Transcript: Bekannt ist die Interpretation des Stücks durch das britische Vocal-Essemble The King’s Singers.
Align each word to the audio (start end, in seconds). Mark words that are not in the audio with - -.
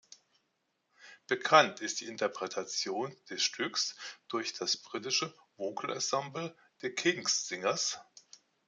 Bekannt 1.27 1.79
ist 1.79 1.99
die 1.99 2.05
Interpretation 2.07 3.15
des 3.29 3.43
Stücks 3.43 3.95
durch 4.29 4.53
das 4.53 4.75
britische 4.77 5.31
Vocal-Essemble 5.57 6.57
The 6.81 6.89
King’s 6.89 7.47
Singers. 7.47 7.99